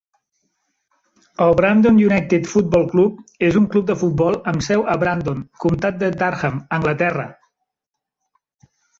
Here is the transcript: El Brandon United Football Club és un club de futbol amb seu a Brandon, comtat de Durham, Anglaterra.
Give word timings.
El 1.47 1.51
Brandon 1.57 1.97
United 2.05 2.47
Football 2.53 2.87
Club 2.93 3.19
és 3.49 3.59
un 3.59 3.67
club 3.75 3.91
de 3.91 3.95
futbol 4.03 4.37
amb 4.51 4.65
seu 4.69 4.85
a 4.93 4.95
Brandon, 5.03 5.43
comtat 5.65 5.99
de 6.05 6.09
Durham, 6.15 6.57
Anglaterra. 6.79 7.27